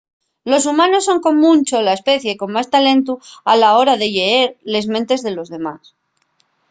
[0.51, 3.13] los humanos son con muncho la especie con más talentu
[3.51, 5.81] a la hora de lleer les mentes de los demás